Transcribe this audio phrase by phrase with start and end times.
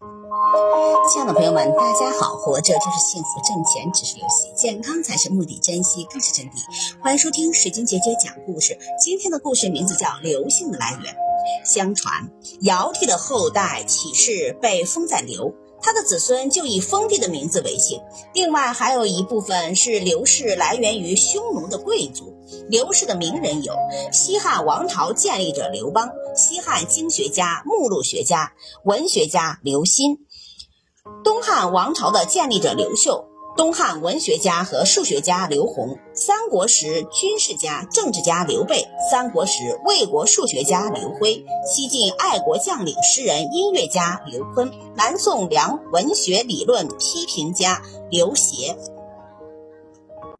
[0.00, 2.34] 亲爱的朋友们，大家好！
[2.34, 6.54] 活着就是幸福，挣钱只是游戏，健康才是目的，珍惜更是真谛。
[7.00, 8.76] 欢迎收听水晶姐姐讲故事。
[9.00, 11.14] 今天的故事名字叫《刘姓的来源》。
[11.64, 12.28] 相传
[12.62, 18.00] 尧帝的后代启氏被封在刘，他的子孙就以封地的名字为姓。
[18.32, 22.34] 另外还有一部分是刘氏来源于匈奴的贵族。
[22.68, 23.74] 刘氏的名人有
[24.12, 28.52] 西汉王朝建立者刘邦、西汉经学家、目录学家、
[28.84, 30.18] 文学家刘歆。
[31.22, 33.26] 东汉王朝的建立者刘秀，
[33.56, 48.74] 东汉文学家和数学家刘宏，三国时军事家、政治家刘备，三国时魏国数学家刘辉，西晋爱国将领、诗人、音乐家刘琨，南宋梁文学理论批评家刘勰。